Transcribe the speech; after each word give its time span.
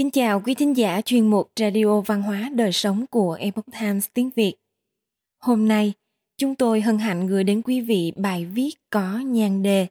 Kính 0.00 0.10
chào 0.10 0.40
quý 0.40 0.54
thính 0.54 0.76
giả 0.76 1.00
chuyên 1.00 1.30
mục 1.30 1.52
Radio 1.56 2.00
Văn 2.00 2.22
hóa 2.22 2.50
Đời 2.54 2.72
Sống 2.72 3.06
của 3.06 3.32
Epoch 3.40 3.66
Times 3.80 4.06
tiếng 4.14 4.30
Việt. 4.36 4.54
Hôm 5.38 5.68
nay, 5.68 5.92
chúng 6.36 6.54
tôi 6.54 6.80
hân 6.80 6.98
hạnh 6.98 7.26
gửi 7.26 7.44
đến 7.44 7.62
quý 7.62 7.80
vị 7.80 8.12
bài 8.16 8.44
viết 8.44 8.70
có 8.90 9.18
nhan 9.18 9.62
đề 9.62 9.86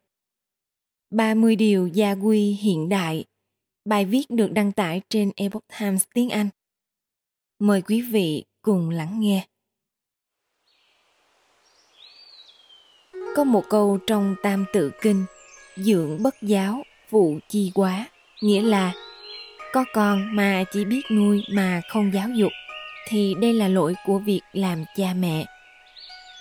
30 1.10 1.56
điều 1.56 1.88
gia 1.88 2.12
quy 2.12 2.52
hiện 2.52 2.90
đại. 2.90 3.26
Bài 3.86 4.06
viết 4.06 4.30
được 4.30 4.52
đăng 4.52 4.72
tải 4.72 5.02
trên 5.10 5.32
Epoch 5.36 5.64
Times 5.80 6.04
tiếng 6.14 6.30
Anh. 6.30 6.50
Mời 7.60 7.82
quý 7.82 8.02
vị 8.02 8.46
cùng 8.62 8.89
lắng 8.89 9.20
nghe. 9.20 9.48
Có 13.36 13.44
một 13.44 13.64
câu 13.70 14.00
trong 14.07 14.36
Tam 14.44 14.66
Tự 14.74 14.92
Kinh, 15.02 15.26
dưỡng 15.76 16.24
bất 16.24 16.36
giáo, 16.42 16.84
phụ 17.10 17.39
chi 17.50 17.71
quá, 17.76 18.10
nghĩa 18.42 18.62
là 18.62 18.94
có 19.73 19.86
con 19.93 20.36
mà 20.36 20.64
chỉ 20.71 20.86
biết 20.86 21.01
nuôi 21.11 21.43
mà 21.51 21.82
không 21.89 22.14
giáo 22.14 22.29
dục, 22.29 22.51
thì 23.07 23.36
đây 23.41 23.54
là 23.54 23.68
lỗi 23.68 23.95
của 24.05 24.19
việc 24.19 24.42
làm 24.54 24.83
cha 24.95 25.14
mẹ. 25.19 25.45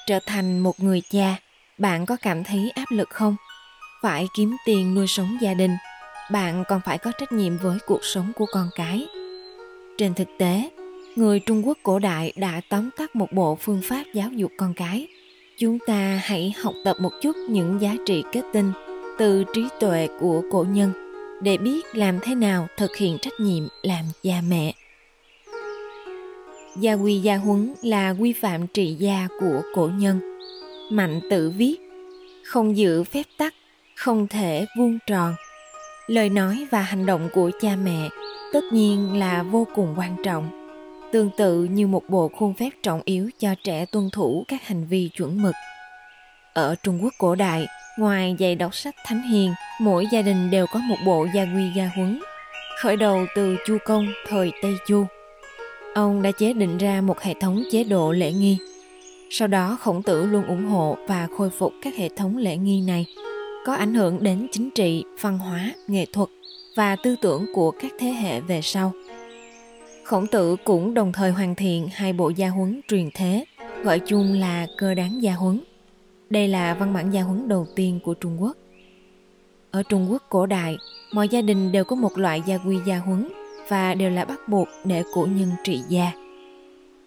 Trở 0.07 0.19
thành 0.27 0.59
một 0.59 0.81
người 0.81 1.03
cha, 1.11 1.37
bạn 1.79 2.07
có 2.07 2.17
cảm 2.23 2.45
thấy 2.45 2.71
áp 2.75 2.87
lực 2.91 3.11
không? 3.11 3.37
Phải 4.03 4.27
kiếm 4.37 4.57
tiền 4.67 4.95
nuôi 4.95 5.07
sống 5.07 5.39
gia 5.41 5.55
đình, 5.55 5.77
bạn 6.31 6.65
còn 6.69 6.81
phải 6.85 6.99
có 6.99 7.13
trách 7.19 7.33
nhiệm 7.33 7.57
với 7.57 7.79
cuộc 7.87 8.05
sống 8.05 8.33
của 8.37 8.47
con 8.53 8.69
cái. 8.77 9.07
Trên 9.99 10.15
thực 10.15 10.29
tế, 10.39 10.71
người 11.17 11.41
trung 11.41 11.67
quốc 11.67 11.79
cổ 11.83 11.99
đại 11.99 12.33
đã 12.37 12.61
tóm 12.69 12.91
tắt 12.97 13.17
một 13.17 13.33
bộ 13.33 13.55
phương 13.61 13.81
pháp 13.85 14.05
giáo 14.15 14.29
dục 14.31 14.53
con 14.59 14.75
cái. 14.75 15.07
Chúng 15.59 15.79
ta 15.87 16.21
hãy 16.25 16.55
học 16.63 16.75
tập 16.85 16.97
một 17.01 17.13
chút 17.23 17.37
những 17.49 17.81
giá 17.81 17.95
trị 18.07 18.25
kết 18.33 18.43
tinh 18.53 18.73
từ 19.19 19.45
trí 19.55 19.69
tuệ 19.81 20.09
của 20.21 20.43
cổ 20.51 20.67
nhân 20.69 21.08
để 21.43 21.57
biết 21.57 21.87
làm 21.95 22.19
thế 22.23 22.35
nào 22.35 22.67
thực 22.77 22.97
hiện 22.97 23.19
trách 23.19 23.41
nhiệm 23.41 23.69
làm 23.83 24.05
cha 24.23 24.41
mẹ. 24.49 24.75
Gia 26.81 26.93
quy 26.93 27.19
gia 27.19 27.37
huấn 27.37 27.75
là 27.83 28.11
quy 28.11 28.33
phạm 28.33 28.67
trị 28.67 28.95
gia 28.95 29.29
của 29.41 29.63
cổ 29.75 29.91
nhân. 29.95 30.21
Mạnh 30.91 31.21
tự 31.31 31.51
viết, 31.51 31.77
không 32.45 32.77
giữ 32.77 33.05
phép 33.05 33.23
tắc, 33.39 33.55
không 33.97 34.29
thể 34.29 34.67
vuông 34.79 34.99
tròn. 35.07 35.35
Lời 36.07 36.29
nói 36.29 36.67
và 36.71 36.81
hành 36.81 37.07
động 37.07 37.29
của 37.33 37.51
cha 37.61 37.77
mẹ 37.85 38.09
tất 38.53 38.65
nhiên 38.73 39.19
là 39.19 39.43
vô 39.43 39.67
cùng 39.75 39.95
quan 39.97 40.17
trọng, 40.25 40.51
tương 41.13 41.31
tự 41.37 41.65
như 41.65 41.87
một 41.87 42.03
bộ 42.09 42.29
khuôn 42.29 42.55
phép 42.55 42.71
trọng 42.83 43.01
yếu 43.05 43.31
cho 43.39 43.55
trẻ 43.65 43.87
tuân 43.93 44.11
thủ 44.13 44.45
các 44.49 44.67
hành 44.67 44.87
vi 44.87 45.09
chuẩn 45.09 45.43
mực. 45.43 45.55
Ở 46.55 46.75
trung 46.83 47.05
quốc 47.05 47.15
cổ 47.19 47.35
đại 47.35 47.67
ngoài 47.99 48.35
dạy 48.39 48.55
đọc 48.55 48.75
sách 48.75 48.95
thánh 49.05 49.23
hiền, 49.23 49.53
mỗi 49.81 50.07
gia 50.13 50.23
đình 50.23 50.51
đều 50.51 50.67
có 50.67 50.81
một 50.81 50.97
bộ 51.07 51.27
gia 51.35 51.43
quy 51.43 51.71
gia 51.77 51.91
huấn, 51.97 52.21
khởi 52.81 52.97
đầu 52.97 53.27
từ 53.35 53.57
chu 53.67 53.79
công, 53.85 54.07
thời 54.29 54.53
tây 54.63 54.75
chu. 54.87 55.07
Ông 55.95 56.23
đã 56.23 56.31
chế 56.31 56.53
định 56.53 56.79
ra 56.79 57.01
một 57.01 57.21
hệ 57.21 57.35
thống 57.41 57.63
chế 57.71 57.85
độ 57.85 58.13
lễ 58.13 58.33
nghi. 58.33 58.59
Sau 59.31 59.49
đó, 59.49 59.77
khổng 59.81 60.03
tử 60.03 60.27
luôn 60.27 60.45
ủng 60.45 60.67
hộ 60.67 60.97
và 61.09 61.29
khôi 61.39 61.51
phục 61.51 61.73
các 61.83 61.97
hệ 61.97 62.09
thống 62.09 62.37
lễ 62.37 62.57
nghi 62.57 62.81
này, 62.81 63.07
có 63.67 63.75
ảnh 63.75 63.95
hưởng 63.95 64.23
đến 64.23 64.47
chính 64.53 64.71
trị, 64.71 65.05
văn 65.21 65.39
hóa, 65.39 65.73
nghệ 65.87 66.07
thuật 66.13 66.29
và 66.77 66.97
tư 66.97 67.17
tưởng 67.23 67.47
của 67.55 67.71
các 67.71 67.93
thế 67.99 68.09
hệ 68.09 68.41
về 68.41 68.63
sau. 68.63 68.93
Khổng 70.05 70.27
tử 70.27 70.57
cũng 70.65 70.95
đồng 70.95 71.13
thời 71.13 71.31
hoàn 71.31 71.55
thiện 71.55 71.89
hai 71.93 72.13
bộ 72.13 72.29
gia 72.29 72.49
huấn 72.49 72.81
truyền 72.89 73.11
thế, 73.15 73.45
gọi 73.83 73.99
chung 73.99 74.33
là 74.33 74.67
cơ 74.77 74.95
đáng 74.95 75.23
gia 75.23 75.33
huấn 75.33 75.61
đây 76.31 76.49
là 76.49 76.75
văn 76.75 76.95
bản 76.95 77.11
gia 77.11 77.23
huấn 77.23 77.49
đầu 77.49 77.67
tiên 77.77 78.01
của 78.05 78.15
trung 78.15 78.43
quốc 78.43 78.57
ở 79.71 79.83
Trung 79.83 80.07
Quốc 80.11 80.23
cổ 80.29 80.47
đại, 80.47 80.77
mọi 81.13 81.29
gia 81.29 81.41
đình 81.41 81.73
đều 81.73 81.85
có 81.85 81.97
một 81.97 82.19
loại 82.19 82.43
gia 82.47 82.59
quy 82.59 82.79
gia 82.85 82.99
huấn 82.99 83.29
và 83.69 83.95
đều 83.95 84.11
là 84.11 84.25
bắt 84.25 84.49
buộc 84.49 84.69
để 84.85 85.03
cổ 85.15 85.29
nhân 85.31 85.51
trị 85.65 85.83
gia. 85.89 86.13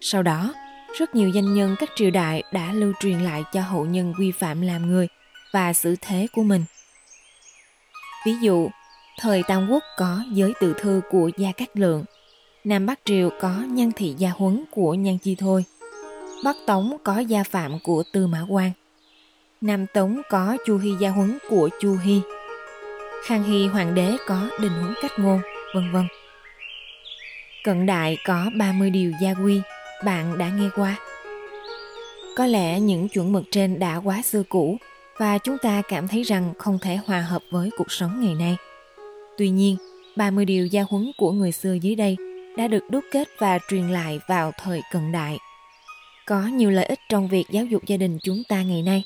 Sau 0.01 0.23
đó, 0.23 0.53
rất 0.97 1.15
nhiều 1.15 1.29
danh 1.29 1.53
nhân 1.53 1.75
các 1.79 1.89
triều 1.95 2.11
đại 2.11 2.43
đã 2.53 2.73
lưu 2.73 2.93
truyền 2.99 3.19
lại 3.19 3.43
cho 3.53 3.61
hậu 3.61 3.85
nhân 3.85 4.13
quy 4.19 4.31
phạm 4.31 4.61
làm 4.61 4.87
người 4.87 5.07
và 5.53 5.73
xử 5.73 5.95
thế 6.01 6.27
của 6.33 6.43
mình. 6.43 6.65
Ví 8.25 8.33
dụ, 8.41 8.69
thời 9.19 9.43
Tam 9.43 9.69
Quốc 9.69 9.83
có 9.97 10.23
giới 10.31 10.53
tự 10.59 10.73
thư 10.79 11.01
của 11.11 11.29
Gia 11.37 11.51
Cát 11.51 11.77
Lượng, 11.77 12.05
Nam 12.63 12.85
Bắc 12.85 12.99
Triều 13.05 13.29
có 13.41 13.63
nhân 13.69 13.91
thị 13.95 14.15
gia 14.17 14.29
huấn 14.29 14.63
của 14.71 14.93
Nhan 14.93 15.17
Chi 15.17 15.35
Thôi, 15.35 15.65
Bắc 16.43 16.55
Tống 16.65 16.97
có 17.03 17.19
gia 17.19 17.43
phạm 17.43 17.79
của 17.83 18.03
Tư 18.13 18.27
Mã 18.27 18.45
Quang. 18.49 18.71
Nam 19.61 19.87
Tống 19.87 20.21
có 20.29 20.57
Chu 20.65 20.77
Hy 20.77 20.91
gia 20.99 21.09
huấn 21.09 21.37
của 21.49 21.69
Chu 21.81 21.97
Hy. 22.03 22.21
Khang 23.23 23.43
Hy 23.43 23.67
hoàng 23.67 23.95
đế 23.95 24.17
có 24.27 24.49
đình 24.59 24.71
huấn 24.71 24.93
cách 25.01 25.11
ngôn, 25.19 25.41
vân 25.75 25.91
vân. 25.91 26.07
Cận 27.63 27.85
đại 27.85 28.17
có 28.25 28.49
30 28.57 28.89
điều 28.89 29.11
gia 29.21 29.33
quy, 29.33 29.61
bạn 30.05 30.37
đã 30.37 30.49
nghe 30.49 30.69
qua. 30.75 30.95
Có 32.37 32.45
lẽ 32.45 32.79
những 32.79 33.09
chuẩn 33.09 33.31
mực 33.31 33.43
trên 33.51 33.79
đã 33.79 33.95
quá 33.95 34.21
xưa 34.21 34.43
cũ 34.49 34.77
và 35.17 35.37
chúng 35.37 35.57
ta 35.57 35.81
cảm 35.87 36.07
thấy 36.07 36.23
rằng 36.23 36.53
không 36.57 36.79
thể 36.79 36.95
hòa 37.05 37.21
hợp 37.21 37.41
với 37.51 37.69
cuộc 37.77 37.91
sống 37.91 38.21
ngày 38.21 38.35
nay. 38.35 38.55
Tuy 39.37 39.49
nhiên, 39.49 39.77
30 40.15 40.45
điều 40.45 40.65
gia 40.65 40.83
huấn 40.89 41.11
của 41.17 41.31
người 41.31 41.51
xưa 41.51 41.73
dưới 41.73 41.95
đây 41.95 42.17
đã 42.57 42.67
được 42.67 42.83
đúc 42.89 43.03
kết 43.11 43.27
và 43.39 43.59
truyền 43.69 43.87
lại 43.87 44.19
vào 44.27 44.51
thời 44.63 44.81
cận 44.91 45.11
đại. 45.11 45.37
Có 46.25 46.41
nhiều 46.41 46.69
lợi 46.69 46.85
ích 46.85 46.99
trong 47.09 47.27
việc 47.27 47.45
giáo 47.49 47.65
dục 47.65 47.85
gia 47.85 47.97
đình 47.97 48.17
chúng 48.23 48.43
ta 48.49 48.63
ngày 48.63 48.81
nay. 48.81 49.03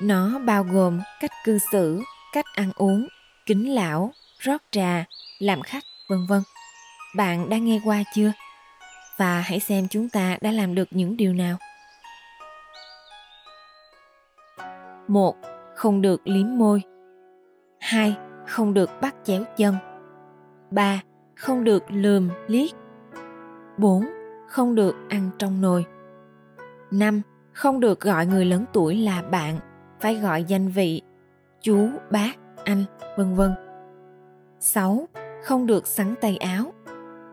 Nó 0.00 0.38
bao 0.38 0.64
gồm 0.64 1.00
cách 1.20 1.30
cư 1.44 1.58
xử, 1.72 2.00
cách 2.32 2.44
ăn 2.54 2.72
uống, 2.76 3.08
kính 3.46 3.74
lão, 3.74 4.12
rót 4.38 4.62
trà, 4.70 5.04
làm 5.38 5.62
khách, 5.62 5.84
vân 6.08 6.18
vân. 6.28 6.42
Bạn 7.16 7.48
đã 7.48 7.58
nghe 7.58 7.80
qua 7.84 8.02
chưa? 8.14 8.32
Và 9.16 9.40
hãy 9.40 9.60
xem 9.60 9.88
chúng 9.88 10.08
ta 10.08 10.36
đã 10.40 10.50
làm 10.50 10.74
được 10.74 10.88
những 10.90 11.16
điều 11.16 11.34
nào. 11.34 11.56
một 15.08 15.36
Không 15.74 16.02
được 16.02 16.20
liếm 16.24 16.58
môi. 16.58 16.82
2. 17.80 18.16
Không 18.46 18.74
được 18.74 18.90
bắt 19.00 19.14
chéo 19.24 19.44
chân. 19.56 19.74
3. 20.70 21.00
Không 21.34 21.64
được 21.64 21.84
lườm 21.90 22.30
liếc. 22.46 22.70
4. 23.78 24.06
Không 24.48 24.74
được 24.74 24.96
ăn 25.08 25.30
trong 25.38 25.60
nồi. 25.60 25.84
5. 26.90 27.22
Không 27.52 27.80
được 27.80 28.00
gọi 28.00 28.26
người 28.26 28.44
lớn 28.44 28.64
tuổi 28.72 28.96
là 28.96 29.22
bạn, 29.22 29.58
phải 30.00 30.14
gọi 30.14 30.44
danh 30.44 30.68
vị, 30.68 31.02
chú, 31.60 31.88
bác, 32.10 32.32
anh, 32.64 32.84
vân 33.16 33.34
vân. 33.34 33.50
6. 34.60 35.08
Không 35.44 35.66
được 35.66 35.86
sắn 35.86 36.14
tay 36.20 36.36
áo. 36.36 36.72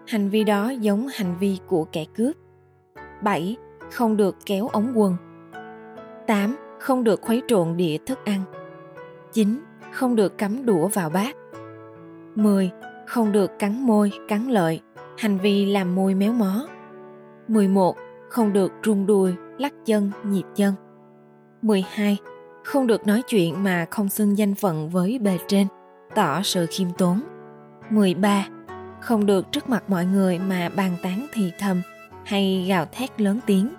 Hành 0.08 0.30
vi 0.30 0.44
đó 0.44 0.70
giống 0.70 1.08
hành 1.08 1.36
vi 1.40 1.60
của 1.68 1.86
kẻ 1.92 2.06
cướp. 2.16 2.36
7. 3.24 3.58
Không 3.92 4.18
được 4.18 4.36
kéo 4.46 4.68
ống 4.68 4.92
quần. 4.96 5.16
8. 6.28 6.56
Không 6.80 7.04
được 7.04 7.22
khuấy 7.22 7.42
trộn 7.48 7.78
địa 7.78 7.98
thức 8.06 8.20
ăn. 8.26 8.42
9. 9.34 9.60
Không 9.92 10.16
được 10.16 10.38
cắm 10.38 10.66
đũa 10.66 10.88
vào 10.88 11.10
bát. 11.10 11.36
10. 12.36 12.72
Không 13.08 13.32
được 13.32 13.52
cắn 13.60 13.86
môi, 13.88 14.12
cắn 14.28 14.48
lợi, 14.48 14.82
hành 15.18 15.38
vi 15.38 15.66
làm 15.66 15.96
môi 15.96 16.16
méo 16.16 16.34
mó. 16.34 16.68
11. 17.48 17.96
Không 18.30 18.54
được 18.54 18.72
rung 18.84 19.06
đuôi, 19.06 19.34
lắc 19.58 19.74
chân, 19.86 20.12
nhịp 20.24 20.46
chân. 20.56 20.74
12 21.62 22.18
không 22.64 22.88
được 22.88 23.08
nói 23.08 23.22
chuyện 23.22 23.64
mà 23.64 23.86
không 23.92 24.10
xưng 24.10 24.38
danh 24.38 24.56
phận 24.56 24.90
với 24.90 25.20
bề 25.20 25.38
trên, 25.48 25.68
tỏ 26.16 26.42
sự 26.44 26.66
khiêm 26.72 26.88
tốn. 26.98 27.22
13. 27.90 28.48
Không 29.02 29.26
được 29.26 29.52
trước 29.52 29.70
mặt 29.70 29.84
mọi 29.88 30.06
người 30.06 30.40
mà 30.40 30.70
bàn 30.70 30.96
tán 31.04 31.28
thì 31.34 31.52
thầm 31.60 31.82
hay 32.26 32.66
gào 32.68 32.86
thét 32.92 33.22
lớn 33.22 33.40
tiếng. 33.46 33.70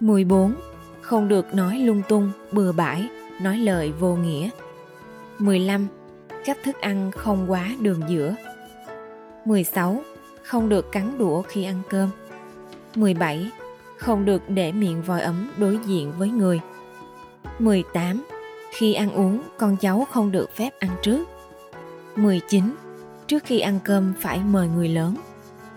14. 0.00 0.54
Không 1.00 1.28
được 1.28 1.54
nói 1.54 1.78
lung 1.78 2.02
tung, 2.08 2.32
bừa 2.52 2.72
bãi, 2.72 3.08
nói 3.42 3.58
lời 3.58 3.92
vô 3.92 4.14
nghĩa. 4.16 4.48
15. 5.38 5.86
Cách 6.44 6.58
thức 6.64 6.80
ăn 6.80 7.10
không 7.10 7.50
quá 7.50 7.68
đường 7.80 8.00
giữa. 8.08 8.34
16. 9.44 10.02
Không 10.42 10.68
được 10.68 10.92
cắn 10.92 11.18
đũa 11.18 11.42
khi 11.42 11.64
ăn 11.64 11.82
cơm. 11.88 12.08
17. 12.94 13.50
Không 13.96 14.24
được 14.24 14.42
để 14.48 14.72
miệng 14.72 15.02
vòi 15.02 15.20
ấm 15.20 15.50
đối 15.56 15.78
diện 15.86 16.12
với 16.18 16.28
người. 16.28 16.60
18. 17.60 18.24
Khi 18.70 18.94
ăn 18.94 19.12
uống, 19.12 19.42
con 19.58 19.76
cháu 19.76 20.06
không 20.10 20.32
được 20.32 20.56
phép 20.56 20.70
ăn 20.78 20.90
trước. 21.02 21.24
19. 22.16 22.74
Trước 23.26 23.44
khi 23.44 23.60
ăn 23.60 23.78
cơm 23.84 24.12
phải 24.20 24.40
mời 24.50 24.68
người 24.68 24.88
lớn. 24.88 25.16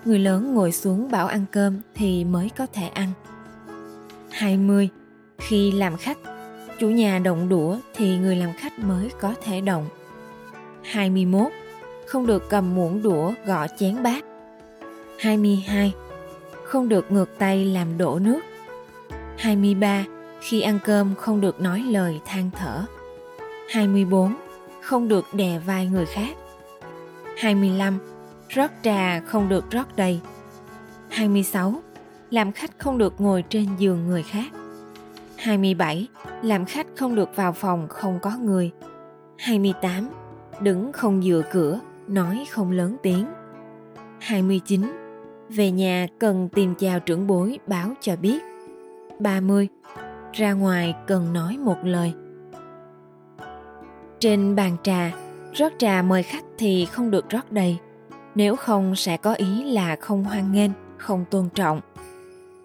Người 0.06 0.19
lớn 0.19 0.53
ngồi 0.53 0.71
xuống 0.71 1.12
bảo 1.12 1.27
ăn 1.27 1.45
cơm 1.51 1.77
thì 1.95 2.24
mới 2.24 2.50
có 2.57 2.68
thể 2.74 2.88
ăn. 2.88 3.09
20. 4.31 4.89
Khi 5.38 5.71
làm 5.71 5.97
khách, 5.97 6.18
chủ 6.80 6.89
nhà 6.89 7.19
động 7.19 7.50
đũa 7.50 7.77
thì 7.95 8.18
người 8.18 8.35
làm 8.35 8.50
khách 8.57 8.80
mới 8.80 9.09
có 9.19 9.33
thể 9.44 9.62
động. 9.62 9.85
21. 10.83 11.51
Không 12.07 12.27
được 12.27 12.50
cầm 12.50 12.75
muỗng 12.75 13.01
đũa 13.01 13.33
gõ 13.45 13.68
chén 13.80 14.03
bát. 14.03 14.24
22. 15.19 15.94
Không 16.63 16.89
được 16.89 17.12
ngược 17.12 17.30
tay 17.39 17.65
làm 17.65 17.97
đổ 17.97 18.19
nước. 18.19 18.39
23 19.38 20.06
khi 20.44 20.62
ăn 20.62 20.80
cơm 20.86 21.16
không 21.16 21.42
được 21.42 21.62
nói 21.62 21.80
lời 21.80 22.22
than 22.25 22.50
thở. 22.57 22.86
24. 23.69 24.36
Không 24.81 25.07
được 25.07 25.25
đè 25.34 25.60
vai 25.60 25.88
người 25.88 26.06
khác. 26.06 26.38
25. 27.38 28.00
Rót 28.50 28.72
trà 28.84 29.19
không 29.19 29.50
được 29.50 29.72
rót 29.72 29.95
đầy. 29.95 30.19
26. 31.10 31.81
Làm 32.30 32.51
khách 32.51 32.80
không 32.80 32.98
được 32.98 33.22
ngồi 33.22 33.44
trên 33.50 33.68
giường 33.78 34.07
người 34.07 34.24
khác. 34.24 34.51
27. 35.38 36.07
Làm 36.42 36.66
khách 36.66 36.88
không 36.95 37.16
được 37.16 37.36
vào 37.36 37.54
phòng 37.54 37.88
không 37.90 38.19
có 38.22 38.31
người. 38.42 38.72
28. 39.38 40.10
Đứng 40.60 40.92
không 40.92 41.22
dựa 41.24 41.42
cửa, 41.51 41.80
nói 42.07 42.45
không 42.51 42.72
lớn 42.72 42.98
tiếng. 43.04 43.25
29. 44.19 44.81
Về 45.50 45.72
nhà 45.72 46.07
cần 46.19 46.50
tìm 46.50 46.75
chào 46.75 47.00
trưởng 47.00 47.28
bối 47.28 47.60
báo 47.68 47.94
cho 48.01 48.16
biết. 48.16 48.44
30. 49.19 49.68
Ra 50.33 50.53
ngoài 50.53 50.95
cần 51.07 51.33
nói 51.33 51.57
một 51.57 51.77
lời. 51.83 52.13
Trên 54.19 54.56
bàn 54.56 54.77
trà, 54.83 55.12
rót 55.53 55.71
trà 55.77 56.01
mời 56.01 56.24
khách 56.24 56.44
thì 56.57 56.85
không 56.85 57.12
được 57.12 57.30
rót 57.30 57.51
đầy, 57.51 57.77
nếu 58.35 58.56
không 58.56 58.95
sẽ 58.95 59.18
có 59.18 59.33
ý 59.33 59.63
là 59.63 59.95
không 59.95 60.24
hoan 60.24 60.51
nghênh, 60.51 60.71
không 60.97 61.25
tôn 61.30 61.50
trọng. 61.56 61.81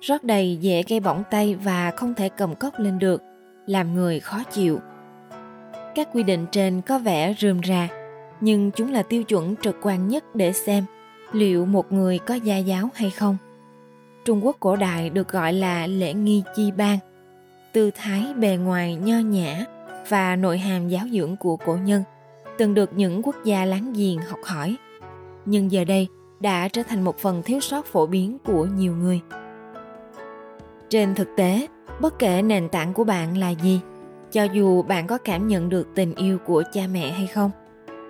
Rót 0.00 0.24
đầy 0.24 0.56
dễ 0.56 0.82
gây 0.88 1.00
bỏng 1.00 1.22
tay 1.30 1.54
và 1.54 1.90
không 1.90 2.14
thể 2.14 2.28
cầm 2.28 2.54
cốc 2.54 2.74
lên 2.78 2.98
được, 2.98 3.22
làm 3.66 3.94
người 3.94 4.20
khó 4.20 4.42
chịu. 4.52 4.78
Các 5.94 6.08
quy 6.12 6.22
định 6.22 6.46
trên 6.52 6.80
có 6.80 6.98
vẻ 6.98 7.34
rườm 7.38 7.60
rà, 7.62 7.88
nhưng 8.40 8.70
chúng 8.70 8.92
là 8.92 9.02
tiêu 9.02 9.22
chuẩn 9.22 9.56
trực 9.56 9.76
quan 9.82 10.08
nhất 10.08 10.24
để 10.34 10.52
xem 10.52 10.84
liệu 11.32 11.66
một 11.66 11.92
người 11.92 12.18
có 12.18 12.34
gia 12.34 12.56
giáo 12.56 12.88
hay 12.94 13.10
không. 13.10 13.36
Trung 14.24 14.46
Quốc 14.46 14.56
cổ 14.60 14.76
đại 14.76 15.10
được 15.10 15.28
gọi 15.28 15.52
là 15.52 15.86
lễ 15.86 16.14
nghi 16.14 16.42
chi 16.56 16.72
ban. 16.76 16.98
Tư 17.78 17.90
thái 17.94 18.34
bề 18.34 18.56
ngoài 18.56 18.94
nho 18.94 19.18
nhã 19.18 19.64
và 20.08 20.36
nội 20.36 20.58
hàm 20.58 20.88
giáo 20.88 21.06
dưỡng 21.12 21.36
của 21.36 21.56
cổ 21.56 21.76
nhân 21.76 22.02
từng 22.58 22.74
được 22.74 22.90
những 22.92 23.22
quốc 23.22 23.36
gia 23.44 23.64
láng 23.64 23.92
giềng 23.92 24.18
học 24.18 24.38
hỏi. 24.44 24.76
Nhưng 25.44 25.72
giờ 25.72 25.84
đây 25.84 26.08
đã 26.40 26.68
trở 26.68 26.82
thành 26.82 27.04
một 27.04 27.18
phần 27.18 27.42
thiếu 27.42 27.60
sót 27.60 27.86
phổ 27.86 28.06
biến 28.06 28.38
của 28.44 28.64
nhiều 28.64 28.96
người. 28.96 29.20
Trên 30.88 31.14
thực 31.14 31.28
tế, 31.36 31.68
bất 32.00 32.18
kể 32.18 32.42
nền 32.42 32.68
tảng 32.68 32.94
của 32.94 33.04
bạn 33.04 33.36
là 33.36 33.50
gì, 33.50 33.80
cho 34.32 34.44
dù 34.44 34.82
bạn 34.82 35.06
có 35.06 35.18
cảm 35.18 35.48
nhận 35.48 35.68
được 35.68 35.88
tình 35.94 36.14
yêu 36.14 36.38
của 36.38 36.62
cha 36.72 36.82
mẹ 36.92 37.12
hay 37.12 37.26
không, 37.26 37.50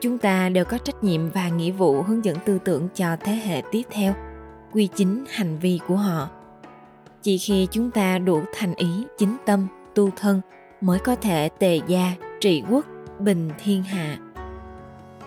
chúng 0.00 0.19
ta 0.19 0.49
đều 0.49 0.65
có 0.65 0.79
trách 0.79 1.05
nhiệm 1.05 1.31
và 1.31 1.49
nghĩa 1.49 1.70
vụ 1.70 2.03
hướng 2.03 2.25
dẫn 2.25 2.37
tư 2.44 2.59
tưởng 2.65 2.88
cho 2.94 3.17
thế 3.20 3.32
hệ 3.32 3.62
tiếp 3.73 3.82
theo 3.91 4.15
quy 4.73 4.88
chính 4.94 5.25
hành 5.29 5.59
vi 5.59 5.81
của 5.88 5.97
họ 5.97 6.29
chỉ 7.23 7.38
khi 7.38 7.69
chúng 7.70 7.91
ta 7.91 8.19
đủ 8.19 8.43
thành 8.55 8.75
ý, 8.75 9.05
chính 9.19 9.37
tâm, 9.47 9.67
tu 9.94 10.11
thân 10.17 10.41
mới 10.81 10.99
có 10.99 11.15
thể 11.15 11.49
tề 11.59 11.81
gia, 11.87 12.12
trị 12.41 12.62
quốc, 12.70 12.87
bình 13.19 13.50
thiên 13.65 13.82
hạ. 13.82 14.19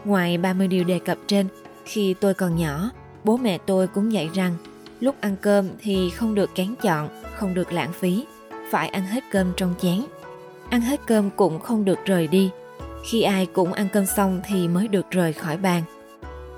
Ngoài 0.06 0.38
30 0.38 0.68
điều 0.68 0.84
đề 0.84 1.00
cập 1.00 1.18
trên, 1.28 1.48
khi 1.86 2.14
tôi 2.14 2.34
còn 2.34 2.56
nhỏ, 2.56 2.92
bố 3.24 3.38
mẹ 3.38 3.58
tôi 3.58 3.88
cũng 3.88 4.14
dạy 4.14 4.30
rằng 4.34 4.56
lúc 5.00 5.16
ăn 5.22 5.36
cơm 5.42 5.70
thì 5.80 6.10
không 6.10 6.36
được 6.36 6.56
kén 6.56 6.76
chọn, 6.82 7.10
không 7.36 7.54
được 7.54 7.74
lãng 7.74 7.94
phí, 7.94 8.26
phải 8.70 8.90
ăn 8.90 9.06
hết 9.06 9.24
cơm 9.32 9.54
trong 9.58 9.74
chén. 9.82 10.02
Ăn 10.70 10.82
hết 10.82 11.00
cơm 11.08 11.30
cũng 11.30 11.60
không 11.60 11.86
được 11.86 12.00
rời 12.06 12.28
đi. 12.28 12.50
Khi 13.06 13.22
ai 13.22 13.46
cũng 13.46 13.74
ăn 13.74 13.88
cơm 13.94 14.06
xong 14.06 14.42
thì 14.48 14.68
mới 14.68 14.88
được 14.88 15.06
rời 15.12 15.34
khỏi 15.34 15.58
bàn. 15.58 15.84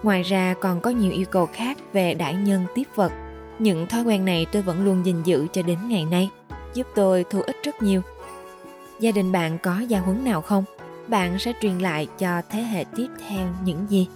Ngoài 0.04 0.24
ra 0.24 0.56
còn 0.60 0.82
có 0.82 0.90
nhiều 0.90 1.12
yêu 1.12 1.26
cầu 1.32 1.46
khác 1.54 1.78
về 1.94 2.14
đại 2.14 2.34
nhân, 2.34 2.66
tiếp 2.76 2.84
vật 2.96 3.12
những 3.60 3.88
thói 3.88 4.04
quen 4.04 4.26
này 4.26 4.46
tôi 4.52 4.62
vẫn 4.62 4.86
luôn 4.86 5.06
gìn 5.06 5.24
giữ 5.24 5.48
cho 5.54 5.62
đến 5.62 5.78
ngày 5.88 6.06
nay 6.06 6.30
giúp 6.74 6.88
tôi 6.96 7.26
thu 7.30 7.42
ích 7.42 7.56
rất 7.64 7.82
nhiều. 7.82 8.02
Gia 9.00 9.12
đình 9.12 9.32
bạn 9.32 9.58
có 9.64 9.80
gia 9.80 10.00
huấn 10.00 10.24
nào 10.24 10.42
không? 10.42 10.64
Bạn 11.08 11.40
sẽ 11.40 11.54
truyền 11.62 11.80
lại 11.80 12.08
cho 12.20 12.42
thế 12.50 12.62
hệ 12.62 12.86
tiếp 12.96 13.08
theo 13.28 13.50
những 13.66 13.86
gì? 13.90 14.08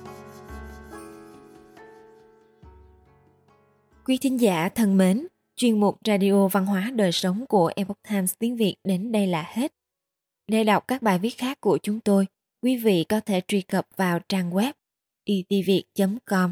Quý 4.05 4.17
thính 4.17 4.41
giả 4.41 4.69
thân 4.69 4.97
mến 4.97 5.27
chuyên 5.55 5.79
mục 5.79 5.97
radio 6.05 6.47
văn 6.47 6.65
hóa 6.65 6.91
đời 6.95 7.11
sống 7.11 7.45
của 7.49 7.71
epoch 7.75 7.97
times 8.09 8.33
tiếng 8.39 8.55
việt 8.55 8.75
đến 8.83 9.11
đây 9.11 9.27
là 9.27 9.45
hết. 9.53 9.71
Để 10.47 10.63
đọc 10.63 10.83
các 10.87 11.01
bài 11.01 11.19
viết 11.19 11.37
khác 11.37 11.61
của 11.61 11.77
chúng 11.83 11.99
tôi, 11.99 12.27
quý 12.63 12.77
vị 12.77 13.05
có 13.09 13.19
thể 13.19 13.41
truy 13.47 13.61
cập 13.61 13.87
vào 13.95 14.19
trang 14.29 14.51
web 14.51 14.71
e 15.23 15.33
itviet.com. 15.49 16.51